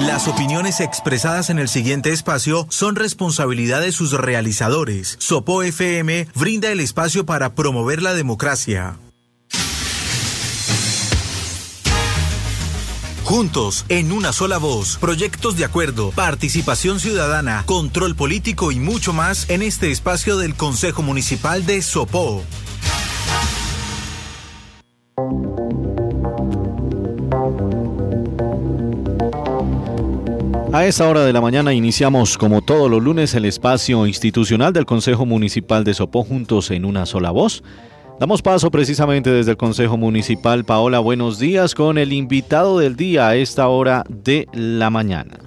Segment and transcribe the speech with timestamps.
[0.00, 5.16] Las opiniones expresadas en el siguiente espacio son responsabilidad de sus realizadores.
[5.18, 8.96] Sopo FM brinda el espacio para promover la democracia.
[13.24, 19.50] Juntos, en una sola voz, proyectos de acuerdo, participación ciudadana, control político y mucho más
[19.50, 22.42] en este espacio del Consejo Municipal de Sopó.
[30.72, 34.86] A esta hora de la mañana iniciamos, como todos los lunes, el espacio institucional del
[34.86, 37.64] Consejo Municipal de Sopó juntos en una sola voz.
[38.20, 40.64] Damos paso precisamente desde el Consejo Municipal.
[40.64, 45.38] Paola, buenos días con el invitado del día a esta hora de la mañana.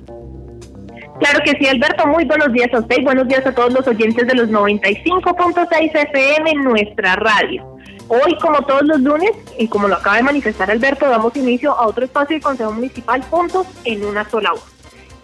[1.19, 2.05] Claro que sí, Alberto.
[2.05, 6.51] Muy buenos días a usted buenos días a todos los oyentes de los 95.6 FM
[6.51, 7.65] en nuestra radio.
[8.09, 11.87] Hoy, como todos los lunes, y como lo acaba de manifestar Alberto, damos inicio a
[11.87, 14.72] otro espacio del Consejo Municipal juntos en una sola voz.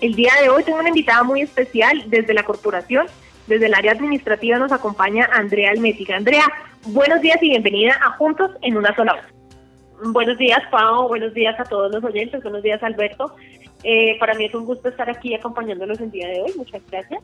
[0.02, 3.08] El día de hoy tengo una invitada muy especial desde la corporación,
[3.48, 6.16] desde el área administrativa nos acompaña Andrea Almética.
[6.16, 6.46] Andrea,
[6.86, 10.14] buenos días y bienvenida a Juntos en una sola voz.
[10.14, 11.10] Buenos días, Pau.
[11.10, 12.42] Buenos días a todos los oyentes.
[12.42, 13.36] Buenos días, Alberto.
[13.84, 16.54] Eh, para mí es un gusto estar aquí acompañándolos el día de hoy.
[16.56, 17.22] Muchas gracias.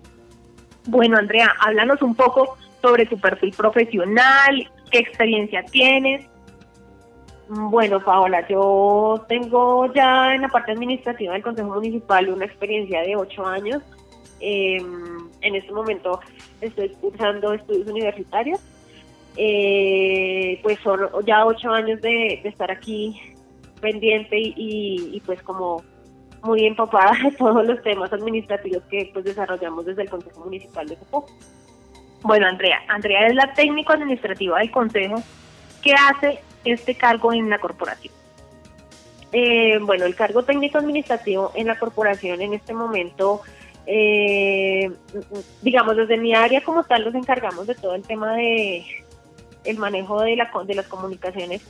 [0.88, 6.26] Bueno, Andrea, háblanos un poco sobre tu perfil profesional, qué experiencia tienes.
[7.48, 13.16] Bueno, Paola, yo tengo ya en la parte administrativa del Consejo Municipal una experiencia de
[13.16, 13.84] ocho años.
[14.40, 14.78] Eh,
[15.42, 16.20] en este momento
[16.60, 18.60] estoy cursando estudios universitarios.
[19.38, 23.20] Eh, pues son ya ocho años de, estar aquí
[23.82, 25.84] pendiente y, pues como
[26.42, 30.96] muy empapada de todos los temas administrativos que pues desarrollamos desde el Consejo Municipal de
[30.96, 31.26] Copó.
[32.24, 35.22] Bueno, Andrea, Andrea es la técnico administrativa del Consejo
[35.84, 38.14] que hace este cargo en la corporación.
[39.32, 43.42] Eh, bueno, el cargo técnico administrativo en la corporación en este momento
[43.88, 44.92] eh,
[45.62, 48.84] digamos, desde mi área como tal nos encargamos de todo el tema de
[49.64, 51.62] el manejo de, la, de las comunicaciones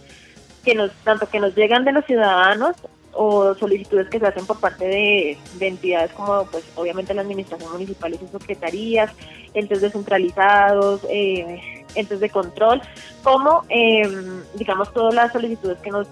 [0.64, 2.76] que nos tanto que nos llegan de los ciudadanos
[3.14, 8.14] o solicitudes que se hacen por parte de, entidades como pues obviamente la administración municipal
[8.14, 9.12] y sus secretarías,
[9.54, 12.82] entes descentralizados, eh, entes de control,
[13.24, 16.08] como em, digamos todas las solicitudes que nos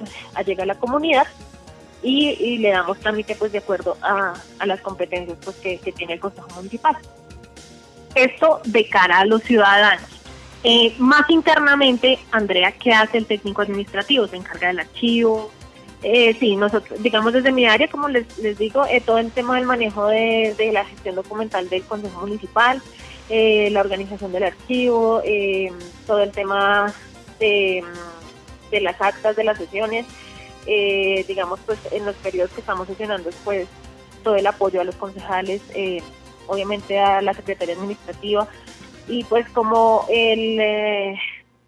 [0.45, 1.27] llega a la comunidad
[2.03, 4.33] y, le damos trámite pues de acuerdo a,
[4.65, 6.97] las competencias pues que, tiene el Consejo Municipal.
[8.13, 10.07] Esto de cara a los ciudadanos.
[10.63, 14.27] Eh, más internamente, Andrea, ¿qué hace el técnico administrativo?
[14.27, 15.51] Se encarga del archivo.
[16.03, 19.55] Eh, sí, nosotros, digamos desde mi área, como les, les digo, eh, todo el tema
[19.55, 22.81] del manejo de, la gestión documental del Consejo Municipal,
[23.29, 25.21] eh, la organización del archivo,
[26.05, 26.93] todo el tema
[27.39, 27.83] de,
[28.71, 30.05] de las actas de las sesiones,
[30.65, 33.67] eh, digamos, pues en los periodos que estamos sesionando, pues
[34.23, 36.01] todo el apoyo a los concejales, eh,
[36.47, 38.47] obviamente a la Secretaría Administrativa
[39.07, 41.19] y pues como el, eh,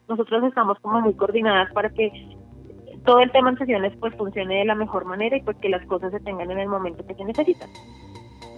[0.08, 2.12] nosotros estamos como muy coordinadas para que
[3.06, 5.86] todo el tema en sesiones pues funcione de la mejor manera y pues que las
[5.86, 7.70] cosas se tengan en el momento que se necesitan.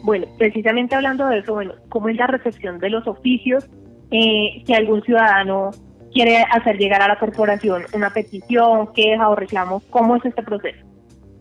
[0.03, 3.67] Bueno, precisamente hablando de eso, bueno, ¿cómo es la recepción de los oficios?
[4.11, 5.71] Eh, si algún ciudadano
[6.13, 10.85] quiere hacer llegar a la corporación una petición, queja o reclamo, ¿cómo es este proceso?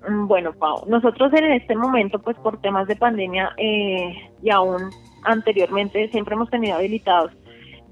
[0.09, 4.91] Mm, bueno, Pau, nosotros en este momento, pues por temas de pandemia eh, y aún
[5.25, 7.33] anteriormente, siempre hemos tenido habilitados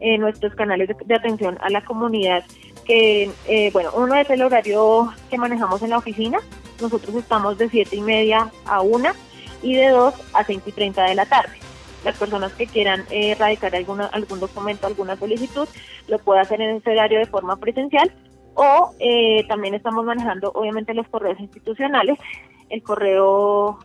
[0.00, 2.44] eh, nuestros canales de, atención a la comunidad,
[2.84, 6.38] que, eh, bueno, uno es el horario que manejamos en la oficina,
[6.80, 9.14] nosotros estamos de siete y media a una
[9.62, 11.58] y de 2 a 5 y 30 de la tarde.
[12.04, 15.66] Las personas que quieran eh, radicar alguna, algún documento, alguna solicitud,
[16.06, 18.12] lo puede hacer en ese horario de forma presencial
[18.54, 22.18] o eh, también estamos manejando obviamente los correos institucionales,
[22.70, 23.78] el correo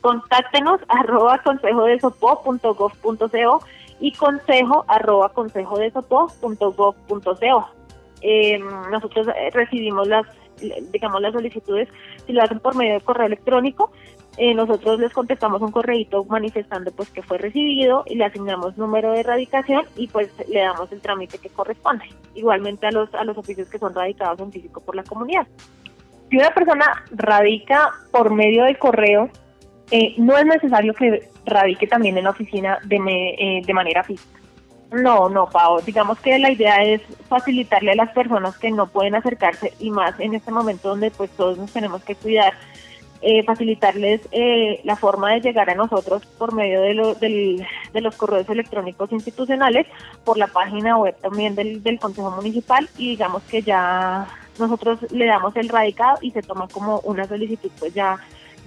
[0.00, 1.98] contáctenos arroba consejo de
[4.00, 5.92] y consejo arroba consejo de
[8.20, 8.58] eh,
[8.90, 10.26] nosotros recibimos las
[10.92, 11.88] digamos las solicitudes
[12.26, 13.92] si lo hacen por medio de correo electrónico
[14.38, 19.12] eh, nosotros les contestamos un correíto manifestando pues que fue recibido y le asignamos número
[19.12, 22.04] de erradicación y pues le damos el trámite que corresponde.
[22.34, 25.46] Igualmente a los, a los oficios que son radicados en físico por la comunidad.
[26.30, 29.28] Si una persona radica por medio del correo,
[29.90, 34.38] eh, no es necesario que radique también en la oficina de, eh, de manera física.
[34.92, 35.80] No, no, Pau.
[35.82, 40.18] Digamos que la idea es facilitarle a las personas que no pueden acercarse y más
[40.20, 42.54] en este momento donde pues todos nos tenemos que cuidar
[43.20, 48.48] eh, facilitarles eh, la forma de llegar a nosotros por medio de, de los correos
[48.48, 49.86] electrónicos institucionales,
[50.24, 54.26] por la página web también del, del Consejo Municipal y digamos que ya
[54.58, 58.18] nosotros le damos el radicado y se toma como una solicitud pues ya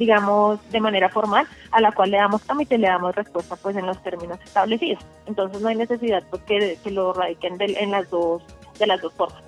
[0.02, 3.76] digamos, de manera formal, a la cual le damos trámite y le damos respuesta pues
[3.76, 5.04] en los términos establecidos.
[5.28, 8.42] Entonces no hay necesidad porque que lo radiquen en las dos,
[8.80, 9.44] de las dos formas.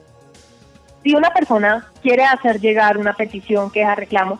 [1.01, 4.39] Si una persona quiere hacer llegar una petición, queja, reclamo,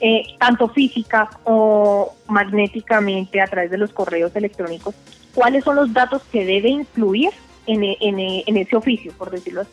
[0.00, 4.94] eh, tanto física o magnéticamente a través de los correos electrónicos,
[5.34, 7.30] ¿cuáles son los datos que debe incluir
[7.66, 9.70] en, en, en ese oficio, por decirlo así?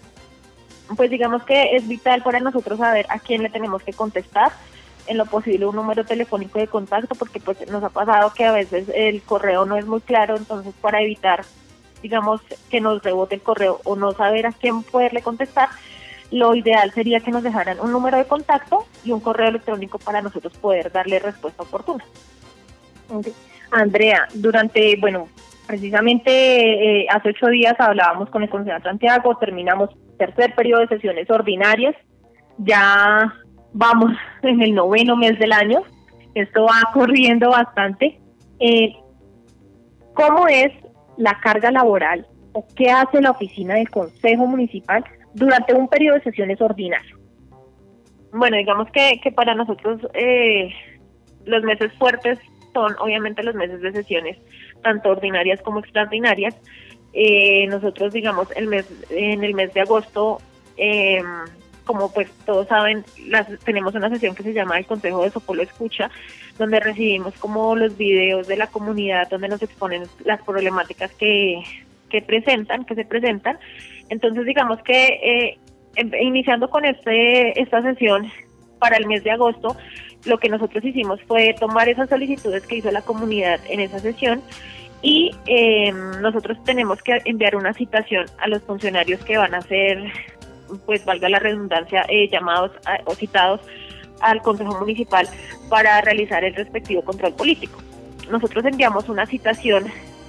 [0.95, 4.51] Pues digamos que es vital para nosotros saber a quién le tenemos que contestar,
[5.07, 8.51] en lo posible un número telefónico de contacto porque pues nos ha pasado que a
[8.51, 11.45] veces el correo no es muy claro, entonces para evitar
[12.01, 15.69] digamos que nos rebote el correo o no saber a quién poderle contestar,
[16.31, 20.21] lo ideal sería que nos dejaran un número de contacto y un correo electrónico para
[20.21, 22.03] nosotros poder darle respuesta oportuna.
[23.71, 25.29] Andrea, durante, bueno,
[25.65, 30.87] precisamente eh, hace ocho días hablábamos con el Consejo de Santiago, terminamos tercer periodo de
[30.87, 31.95] sesiones ordinarias,
[32.57, 33.33] ya
[33.73, 35.83] vamos en el noveno mes del año,
[36.33, 38.19] esto va corriendo bastante.
[38.59, 38.95] Eh,
[40.13, 40.71] ¿Cómo es
[41.17, 45.03] la carga laboral o qué hace la oficina del Consejo Municipal
[45.37, 47.15] durante un periodo de sesiones ordinarias?
[48.31, 50.73] Bueno, digamos que, que para nosotros eh,
[51.45, 52.39] los meses fuertes
[52.73, 54.37] son obviamente los meses de sesiones,
[54.83, 56.55] tanto ordinarias como extraordinarias.
[57.13, 60.39] Eh, nosotros, digamos, el mes, en el mes de agosto
[60.75, 61.23] eh,
[61.85, 65.63] como pues todos saben, las, tenemos una sesión que se llama el Consejo de Sopolo
[65.63, 66.11] Escucha,
[66.59, 71.63] donde recibimos como los videos de la comunidad, donde nos exponen las problemáticas que,
[72.09, 73.57] que presentan, que se presentan.
[74.09, 75.57] Entonces digamos que eh,
[75.95, 78.31] em, iniciando con este esta sesión
[78.79, 79.75] para el mes de agosto,
[80.25, 84.41] lo que nosotros hicimos fue tomar esas solicitudes que hizo la comunidad en esa sesión
[85.01, 90.11] y eh, nosotros tenemos que enviar una citación a los funcionarios que van a ser
[90.85, 92.71] pues valga la redundancia, eh, llamados
[93.05, 93.61] o citados
[94.21, 95.27] al Consejo Municipal
[95.69, 97.79] para realizar el respectivo control político.
[98.29, 99.85] Nosotros enviamos una citación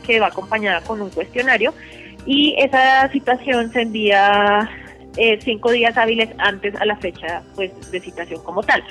[0.06, 1.74] que va acompañada con un cuestionario
[2.26, 4.68] y esa citación se envía
[5.16, 8.82] eh, cinco días hábiles antes a la fecha pues de citación como tal.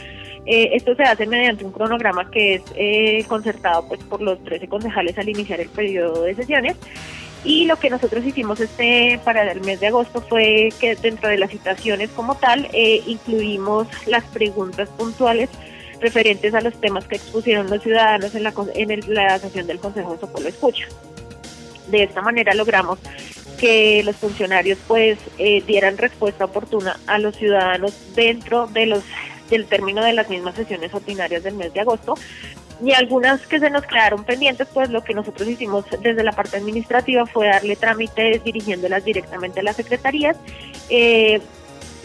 [0.45, 5.17] Eh, esto se hace mediante un cronograma que es concertado pues por los 13 concejales
[5.17, 6.77] al iniciar el periodo de sesiones
[7.43, 11.37] y lo que nosotros hicimos este para el mes de agosto fue que dentro de
[11.37, 15.49] las citaciones como tal eh, incluimos las preguntas puntuales
[16.01, 20.13] referentes a los temas que expusieron los ciudadanos en la, en la sesión del Consejo
[20.13, 20.87] de Sopolo Escucha.
[21.87, 22.99] De esta manera logramos
[23.59, 29.03] que los funcionarios pues eh, dieran respuesta oportuna a los ciudadanos dentro de los
[29.49, 32.15] del término de las mismas sesiones ordinarias del mes de agosto,
[32.83, 36.57] y algunas que se nos quedaron pendientes, pues lo que nosotros hicimos desde la parte
[36.57, 40.37] administrativa fue darle trámites dirigiéndolas directamente a las secretarías.
[40.89, 41.41] Eh,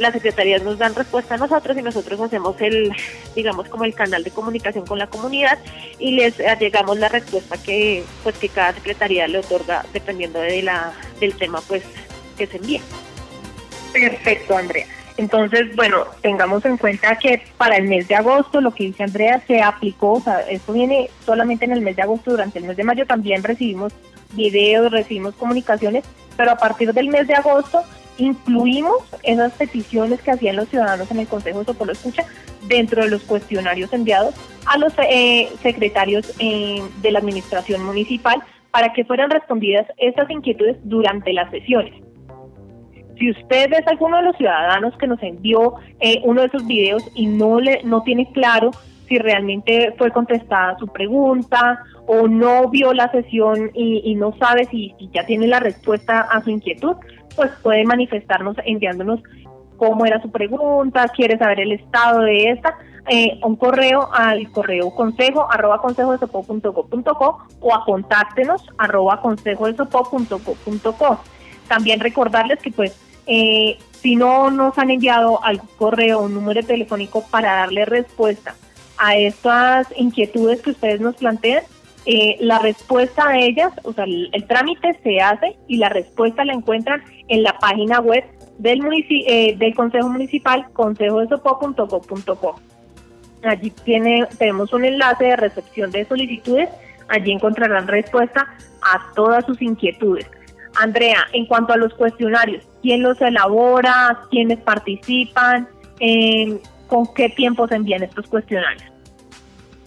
[0.03, 2.93] las secretarías nos dan respuesta a nosotros y nosotros hacemos el,
[3.35, 5.59] digamos, como el canal de comunicación con la comunidad
[5.99, 10.93] y les llegamos la respuesta que, pues, que cada secretaría le otorga dependiendo de la,
[11.21, 11.83] del tema, pues,
[12.37, 12.81] que se envía.
[13.93, 14.87] Perfecto, Andrea.
[15.17, 19.43] Entonces, bueno, tengamos en cuenta que para el mes de agosto, lo que dice Andrea,
[19.47, 22.77] se aplicó, o sea, esto viene solamente en el mes de agosto, durante el mes
[22.77, 23.93] de mayo también recibimos
[24.33, 26.05] videos, recibimos comunicaciones,
[26.37, 27.83] pero a partir del mes de agosto
[28.19, 32.25] incluimos esas peticiones que hacían los ciudadanos en el Consejo de Sopolo Escucha
[32.69, 34.35] dentro de los cuestionarios enviados
[34.67, 40.77] a los eh, secretarios eh, de la administración municipal para que fueran respondidas estas inquietudes
[40.85, 41.95] durante las sesiones.
[43.19, 47.03] Si usted es alguno de los ciudadanos que nos envió eh, uno de esos videos
[47.15, 48.71] y no le no tiene claro
[49.13, 54.95] si realmente fue contestada su pregunta o no vio la sesión y, no sabe si,
[55.13, 56.97] ya tiene la respuesta a su inquietud,
[57.37, 59.21] pues puede manifestarnos enviándonos
[59.77, 62.75] cómo era su pregunta, quiere saber el estado de esta,
[63.09, 66.27] eh, un correo al correo consejo arroba consejo de
[67.61, 69.77] o a contáctenos arroba consejo de
[71.69, 77.25] También recordarles que pues eh, si no nos han enviado al correo un número telefónico
[77.31, 78.55] para darle respuesta
[79.03, 81.65] a estas inquietudes que ustedes nos plantean,
[82.07, 86.53] eh, la respuesta a ellas, o sea, el, trámite se hace y la respuesta la
[86.53, 88.25] encuentran en la página web
[88.59, 88.81] del,
[89.11, 92.61] eh, del Consejo Municipal, consejodesopo.co.co.
[93.43, 96.69] Allí tiene, tenemos un enlace de recepción de solicitudes,
[97.09, 100.31] allí encontrarán respuesta a todas sus inquietudes.
[100.81, 104.21] Andrea, en cuanto a los cuestionarios, ¿quién los elabora?
[104.31, 105.69] ¿Quiénes participan?
[106.87, 108.92] ¿Con qué tiempo se envían estos cuestionarios?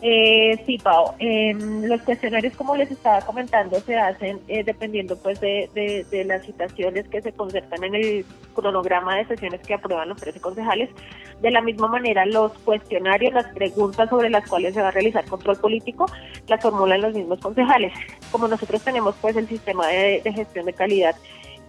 [0.07, 1.15] Eh, sí, Pau.
[1.17, 7.07] Em, los cuestionarios, como les estaba comentando, se hacen eh, dependiendo pues de, las citaciones
[7.07, 10.91] que se concertan en el cronograma de sesiones que aprueban los 13 concejales.
[11.41, 15.25] De la misma manera, los cuestionarios, las preguntas sobre las cuales se va a realizar
[15.25, 16.05] control político,
[16.47, 17.91] las formulan los mismos concejales.
[18.31, 21.15] Como nosotros tenemos pues el sistema de gestión de calidad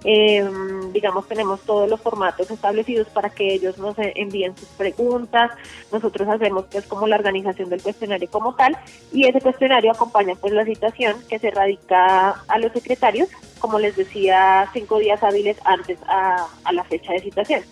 [0.09, 0.49] eh,
[0.93, 5.51] digamos, tenemos todos los formatos establecidos para que ellos nos envíen sus preguntas.
[5.91, 8.79] Nosotros hacemos pues como la organización del cuestionario como tal
[9.13, 13.97] y ese cuestionario acompaña pues la citación que se radica a los secretarios, como les
[13.97, 17.63] decía, cinco días hábiles antes a, la fecha de citación.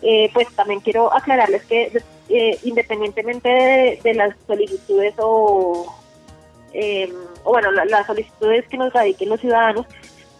[0.00, 1.92] Eh, pues también quiero aclararles que
[2.30, 5.94] eh, independientemente de, las solicitudes o,
[6.72, 7.12] eh,
[7.44, 9.84] bueno, las solicitudes que nos radiquen los ciudadanos,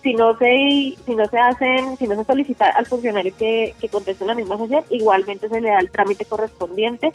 [0.02, 3.88] si no se si no se hacen si no se solicita al funcionario que, que
[3.88, 7.12] conteste la misma sesión igualmente se le da el trámite correspondiente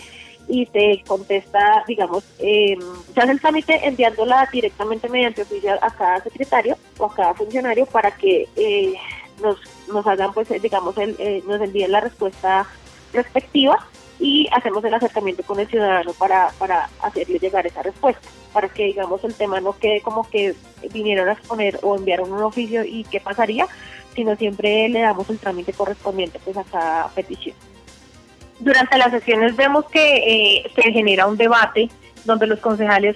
[0.48, 2.77] y se contesta digamos eh,
[3.13, 7.86] se hace el trámite enviándola directamente mediante oficial a cada secretario o a cada funcionario
[7.86, 8.94] para que eh,
[9.41, 9.58] nos
[9.91, 12.65] nos hagan pues digamos el, eh, nos envíen la respuesta
[13.12, 13.86] respectiva
[14.19, 18.86] y hacemos el acercamiento con el ciudadano para, para hacerle llegar esa respuesta, para que
[18.86, 20.55] digamos el tema no quede como que
[20.91, 23.67] vinieron a exponer o enviaron un oficio y qué pasaría,
[24.15, 27.55] sino siempre le damos el trámite correspondiente pues a cada petición.
[28.59, 31.89] Durante las sesiones vemos que eh, se genera un debate
[32.25, 33.15] donde los concejales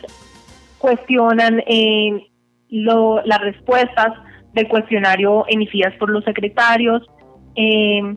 [0.77, 2.27] cuestionan eh,
[2.69, 4.13] lo, las respuestas
[4.53, 7.07] del cuestionario emitidas por los secretarios.
[7.55, 8.15] Eh,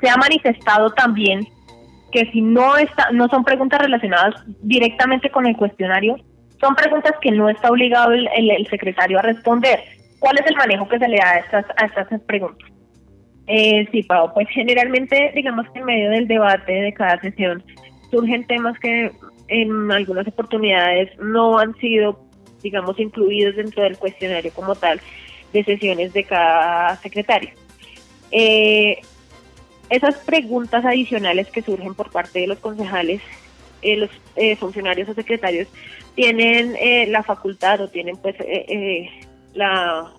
[0.00, 1.46] se ha manifestado también
[2.12, 6.16] que si no está, no son preguntas relacionadas directamente con el cuestionario,
[6.60, 9.80] son preguntas que no está obligado el, secretario a responder.
[10.18, 12.68] ¿Cuál es el manejo que se le da a estas, a estas preguntas?
[13.46, 17.62] Eh, sí, Pau, pues generalmente, digamos que en medio del debate de cada sesión
[18.10, 19.12] surgen temas que
[19.48, 22.18] en algunas oportunidades no han sido,
[22.62, 25.00] digamos, incluidos dentro del cuestionario como tal
[25.52, 27.50] de sesiones de cada secretario.
[28.32, 28.98] Eh,
[29.90, 33.20] esas preguntas adicionales que surgen por parte de los concejales,
[33.82, 35.68] eh, los eh, funcionarios o secretarios
[36.14, 38.34] tienen eh, la facultad o tienen pues
[39.54, 40.10] la,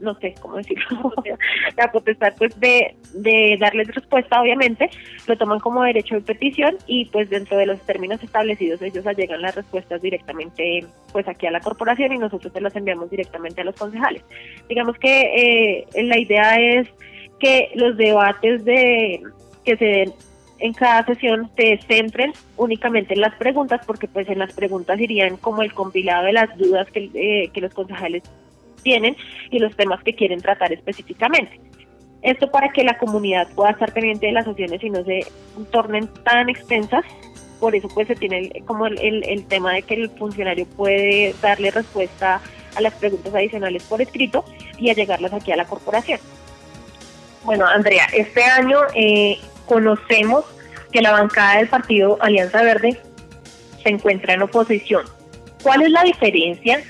[0.00, 1.12] no sé cómo decirlo,
[1.76, 4.90] la potestad pues de, de darles respuesta obviamente,
[5.26, 9.42] lo toman como derecho de petición y pues dentro de los términos establecidos ellos allegan
[9.42, 13.64] las respuestas directamente pues aquí a la corporación y nosotros se las enviamos directamente a
[13.64, 14.22] los concejales.
[14.68, 16.88] Digamos que la idea es
[17.38, 19.22] que los debates de
[19.64, 20.14] que se den
[20.58, 25.36] en cada sesión se centren únicamente en las preguntas, porque pues en las preguntas irían
[25.36, 28.22] como el compilado de las dudas que, eh, que los concejales
[28.82, 29.16] tienen
[29.50, 31.60] y los temas que quieren tratar específicamente.
[32.22, 35.26] Esto para que la comunidad pueda estar pendiente de las sesiones y no se
[35.70, 37.04] tornen tan extensas.
[37.60, 41.70] Por eso pues se tiene como el, el tema de que el funcionario puede darle
[41.70, 42.40] respuesta
[42.74, 44.44] a las preguntas adicionales por escrito
[44.78, 46.20] y a llegarlas aquí a la corporación.
[47.46, 50.44] Bueno, Andrea, este año eh, conocemos
[50.90, 53.00] que la bancada del partido Alianza Verde
[53.84, 55.04] se encuentra en oposición.
[55.62, 56.82] ¿Cuál es la diferencia,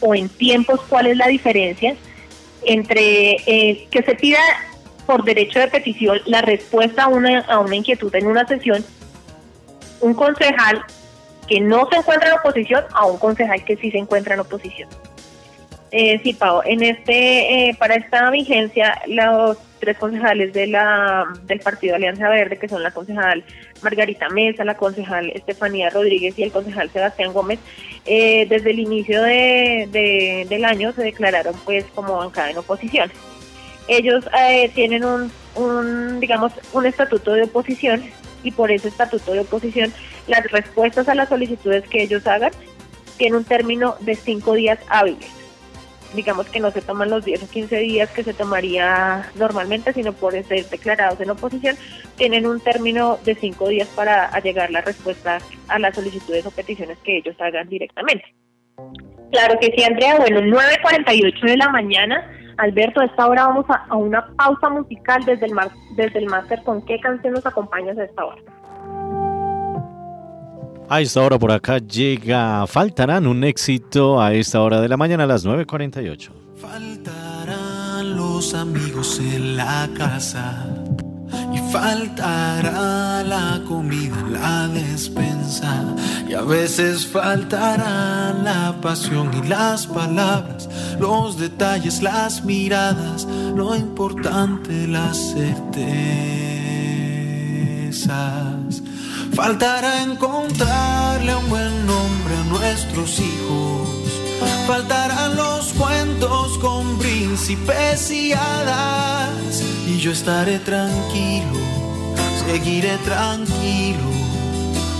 [0.00, 1.96] o en tiempos, cuál es la diferencia
[2.66, 4.38] entre eh, que se pida
[5.06, 8.84] por derecho de petición la respuesta a una, a una inquietud en una sesión,
[10.02, 10.84] un concejal
[11.48, 14.90] que no se encuentra en oposición a un concejal que sí se encuentra en oposición?
[15.90, 21.60] Eh, sí, Pau, en este, eh, para esta vigencia, los tres concejales de la, del
[21.60, 23.44] Partido Alianza Verde, que son la concejal
[23.82, 27.58] Margarita Mesa, la concejal Estefanía Rodríguez y el concejal Sebastián Gómez,
[28.04, 33.10] eh, desde el inicio de, del año se declararon pues como bancada en oposición.
[33.86, 38.04] Ellos eh, tienen un, un, digamos, un estatuto de oposición
[38.42, 39.92] y por ese estatuto de oposición
[40.26, 42.52] las respuestas a las solicitudes que ellos hagan
[43.16, 45.38] tienen un término de cinco días hábiles
[46.14, 50.12] digamos que no se toman los 10 o 15 días que se tomaría normalmente, sino
[50.12, 51.76] por ser declarados en oposición,
[52.16, 55.38] tienen un término de 5 días para llegar la respuesta
[55.68, 58.24] a las solicitudes o peticiones que ellos hagan directamente.
[59.30, 60.16] Claro que sí, Andrea.
[60.16, 62.30] Bueno, 9.48 de la mañana.
[62.56, 65.52] Alberto, a esta hora vamos a, una pausa musical desde el,
[65.96, 66.62] desde el máster.
[66.64, 68.40] ¿Con qué canción nos acompañas a esta hora?
[70.90, 75.24] A esta hora por acá llega Faltarán, un éxito a esta hora de la mañana
[75.24, 76.30] a las 9.48.
[76.56, 80.66] Faltarán los amigos en la casa
[81.52, 85.94] y faltará la comida en la despensa
[86.26, 94.86] y a veces faltará la pasión y las palabras, los detalles, las miradas, lo importante,
[94.86, 95.98] las certezas
[99.38, 103.88] Faltará encontrarle un buen nombre a nuestros hijos.
[104.66, 109.62] Faltarán los cuentos con príncipes y hadas.
[109.86, 111.60] Y yo estaré tranquilo,
[112.48, 114.10] seguiré tranquilo.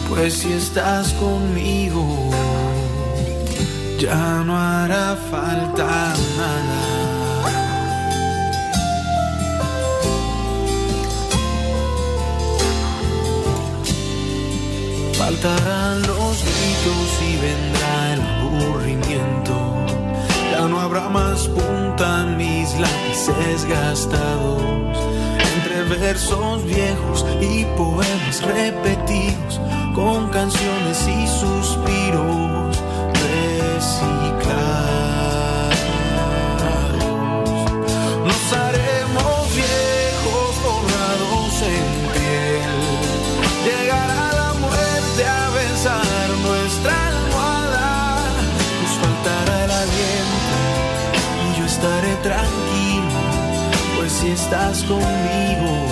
[0.09, 2.31] Pues si estás conmigo,
[3.99, 6.98] ya no hará falta nada.
[15.19, 19.75] Faltarán los gritos y vendrá el aburrimiento.
[20.53, 24.63] Ya no habrá más punta en mis lápices gastados.
[25.57, 29.61] Entre versos viejos y poemas repetidos,
[29.93, 32.79] con canciones y suspiros
[33.75, 35.18] reciclados.
[54.39, 55.88] Estás conmigo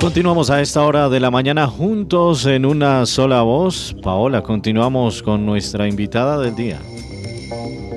[0.00, 3.96] Continuamos a esta hora de la mañana juntos en una sola voz.
[4.00, 6.78] Paola, continuamos con nuestra invitada del día.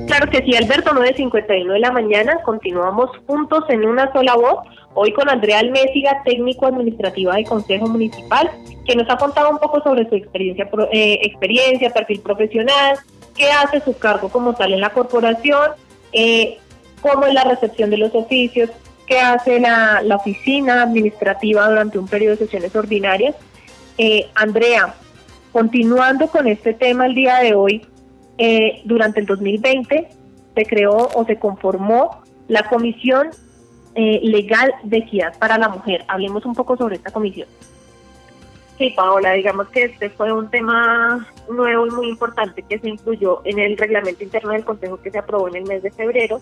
[0.07, 2.39] Claro que sí, Alberto, 9.51 de la mañana.
[2.43, 4.67] Continuamos juntos en una sola voz.
[4.95, 8.49] Hoy con Andrea Almésiga, técnico administrativa del Consejo Municipal,
[8.85, 12.97] que nos ha contado un poco sobre su experiencia, eh, experiencia perfil profesional,
[13.37, 15.71] qué hace su cargo como tal en la corporación,
[16.13, 16.57] eh,
[16.99, 18.71] cómo es la recepción de los oficios,
[19.11, 23.35] que hace la, oficina administrativa durante un periodo de sesiones ordinarias.
[23.97, 24.95] Eh, Andrea,
[25.51, 27.85] continuando con este tema el día de hoy,
[28.37, 30.07] eh, durante el 2020
[30.55, 33.31] se creó o se conformó la Comisión
[33.95, 36.05] eh, Legal de Equidad para la Mujer.
[36.07, 37.49] Hablemos un poco sobre esta comisión.
[38.77, 43.41] Sí, Paola, digamos que este fue un tema nuevo y muy importante que se incluyó
[43.43, 46.39] en el reglamento interno del Consejo que se aprobó en el mes de febrero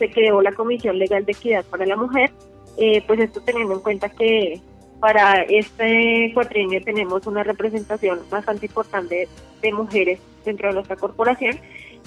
[0.00, 2.30] se creó la Comisión Legal de Equidad para la Mujer,
[2.78, 4.58] eh, pues esto teniendo en cuenta que
[4.98, 9.28] para este cuatrienio tenemos una representación bastante importante
[9.60, 11.60] de mujeres dentro de nuestra corporación.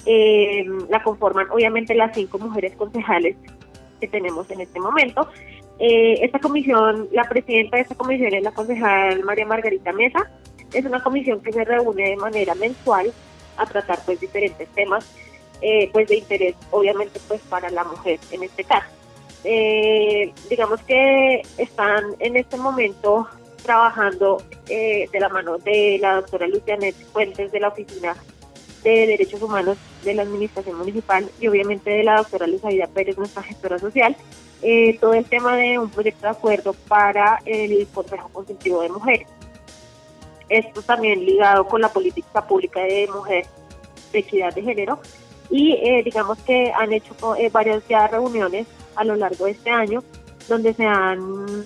[0.06, 3.36] Eh, la conforman obviamente las cinco mujeres concejales
[4.00, 5.28] que tenemos en este momento.
[5.78, 10.30] Eh, esta comisión, la presidenta de esta comisión es la concejal María Margarita Mesa.
[10.72, 13.12] Es una comisión que se reúne de manera mensual
[13.56, 15.08] a tratar pues diferentes temas
[15.66, 18.86] eh, pues de interés obviamente pues para la mujer en este caso.
[19.44, 23.26] Eh, digamos que están en este momento
[23.62, 28.14] trabajando eh, de la mano de la doctora Lucianet Fuentes de la Oficina
[28.82, 33.42] de Derechos Humanos de la Administración Municipal y obviamente de la doctora Luzaida Pérez, nuestra
[33.42, 34.14] gestora social,
[35.00, 39.28] todo el tema de un proyecto de acuerdo para el Consejo Consultivo de Mujeres.
[40.50, 43.46] Esto también ligado con la política pública de mujer
[44.12, 45.00] de equidad de género
[45.50, 49.70] y eh, digamos que han hecho eh, varias ya reuniones a lo largo de este
[49.70, 50.02] año
[50.48, 51.64] donde se han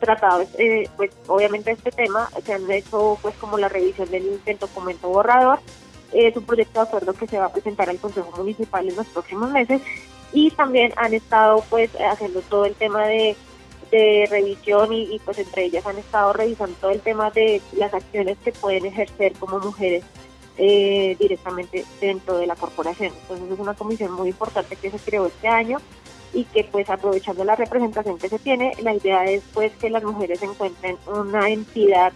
[0.00, 5.08] tratado eh, pues obviamente este tema se han hecho pues como la revisión del, documento
[5.08, 5.60] borrador.
[6.12, 9.06] Es un proyecto de acuerdo que se va a presentar al Consejo Municipal en los
[9.06, 9.80] próximos meses.
[10.32, 13.36] Y también han estado pues haciendo todo el tema de
[13.90, 18.38] de revisión y, pues entre ellas han estado revisando todo el tema de las acciones
[18.44, 20.04] que pueden ejercer como mujeres
[20.56, 23.12] eh, directamente dentro de la corporación.
[23.22, 25.78] Entonces es una comisión muy importante que se creó este año
[26.32, 30.04] y que pues aprovechando la representación que se tiene, la idea es pues que las
[30.04, 32.12] mujeres encuentren una entidad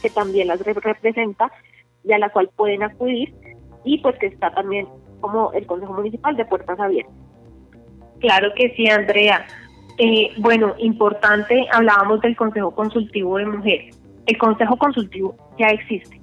[0.00, 1.52] que también las representa
[2.04, 3.34] y a la cual pueden acudir
[3.84, 4.88] y pues que está también
[5.20, 7.14] como el Consejo Municipal de Puertas Abiertas.
[8.20, 9.46] Claro que sí, Andrea.
[9.98, 14.00] Eh, bueno, importante, hablábamos del Consejo Consultivo de Mujeres.
[14.26, 16.21] El Consejo Consultivo ya existe.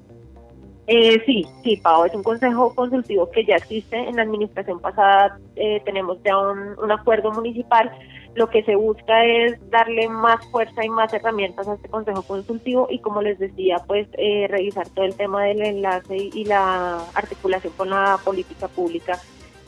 [0.91, 3.95] Eh, sí, sí, Pau, es un consejo consultivo que ya existe.
[3.95, 7.91] En la administración pasada eh, tenemos ya un, acuerdo municipal.
[8.33, 12.87] Lo que se busca es darle más fuerza y más herramientas a este consejo consultivo
[12.89, 17.71] y, como les decía, pues eh, revisar todo el tema del enlace y, la articulación
[17.77, 19.19] con la política pública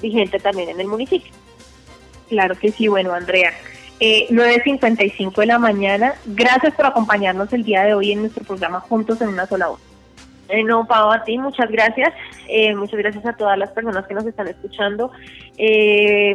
[0.01, 1.31] vigente también en el municipio.
[2.29, 3.53] Claro que sí, bueno, Andrea.
[3.99, 6.15] Eh, 9.55 de la mañana.
[6.25, 9.90] Gracias por acompañarnos el día de hoy en nuestro programa Juntos en una sola voz.
[10.51, 12.13] Eh, no, Pau, a ti, muchas gracias.
[12.49, 15.09] Eh, muchas gracias a todas las personas que nos están escuchando.
[15.57, 16.33] Eh,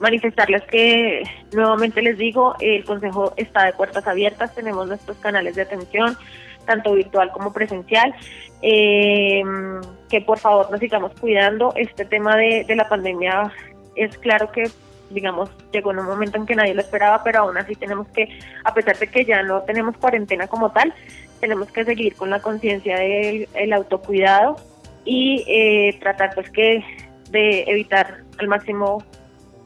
[0.00, 5.62] manifestarles que nuevamente les digo, el Consejo está de puertas abiertas, tenemos nuestros canales de
[5.62, 6.18] atención,
[6.66, 8.12] tanto virtual como presencial.
[8.60, 11.72] que por favor nos sigamos cuidando.
[11.76, 13.52] Este tema de, de la pandemia
[13.94, 14.64] es claro que
[15.10, 18.28] digamos, llegó en un momento en que nadie lo esperaba, pero aún así tenemos que,
[18.64, 20.92] a pesar de que ya no tenemos cuarentena como tal,
[21.40, 24.56] tenemos que seguir con la conciencia del el autocuidado
[25.04, 26.84] y eh, tratar pues que
[27.30, 29.02] de evitar al máximo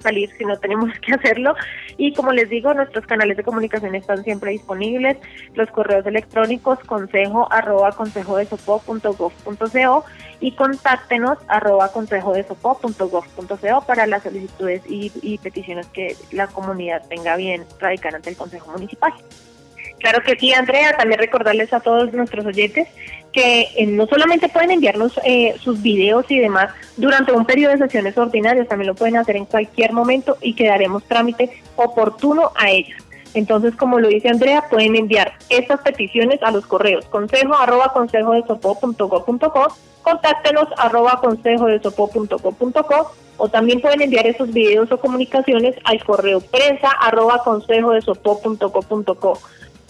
[0.00, 1.54] salir si no tenemos que hacerlo.
[1.96, 5.16] Y como les digo, nuestros canales de comunicación están siempre disponibles,
[5.54, 8.46] los correos electrónicos consejo arroba consejo de
[10.40, 12.46] y contáctenos arroba consejo de
[13.86, 18.70] para las solicitudes y, y peticiones que la comunidad tenga bien radicar ante el Consejo
[18.70, 19.12] Municipal.
[20.00, 20.96] Claro que sí, Andrea.
[20.96, 22.88] También recordarles a todos nuestros oyentes
[23.32, 27.78] que eh, no solamente pueden enviarnos eh, sus videos y demás durante un periodo de
[27.78, 32.70] sesiones ordinarias, también lo pueden hacer en cualquier momento y que daremos trámite oportuno a
[32.70, 32.98] ellos.
[33.34, 38.32] Entonces, como lo dice Andrea, pueden enviar estas peticiones a los correos consejo arroba consejo
[38.32, 38.42] de
[40.02, 41.80] contáctenos arroba consejo de
[43.40, 48.00] o también pueden enviar esos videos o comunicaciones al correo prensa arroba consejo de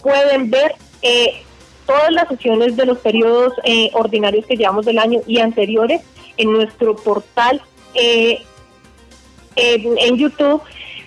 [0.01, 1.43] pueden ver eh,
[1.85, 6.01] todas las sesiones de los periodos eh, ordinarios que llevamos del año y anteriores
[6.37, 7.61] en nuestro portal
[7.93, 8.43] eh,
[9.55, 10.61] en, YouTube.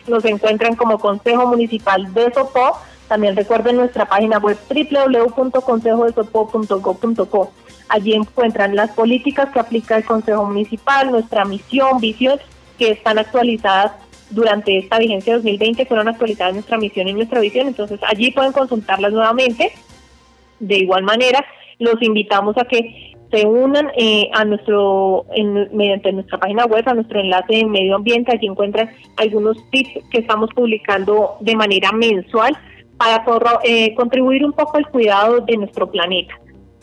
[0.09, 2.77] Nos encuentran como Consejo Municipal de Sopó.
[3.09, 7.53] También recuerden nuestra página web www.consejodesopo.go.co.
[7.89, 12.41] Allí encuentran las políticas que aplica el Consejo Municipal, nuestra misión, visión,
[12.79, 13.93] que están actualizadas
[14.33, 19.13] durante esta vigencia 2020 fueron actualizadas nuestra misión y nuestra visión, entonces allí pueden consultarlas
[19.13, 19.73] nuevamente.
[20.59, 21.45] De igual manera,
[21.79, 25.25] los invitamos a que se unan eh, a nuestro
[25.73, 30.19] mediante nuestra página web, a nuestro enlace de medio ambiente, allí encuentran algunos tips que
[30.19, 32.57] estamos publicando de manera mensual
[32.99, 33.25] para
[33.65, 36.35] eh, contribuir un poco al cuidado de nuestro planeta.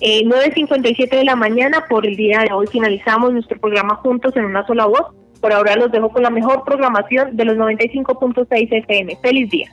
[0.01, 4.45] Eh, 9.57 de la mañana, por el día de hoy finalizamos nuestro programa juntos en
[4.45, 5.07] una sola voz.
[5.41, 9.17] Por ahora los dejo con la mejor programación de los 95.6 FM.
[9.21, 9.71] Feliz día.